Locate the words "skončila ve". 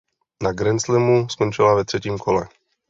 1.29-1.85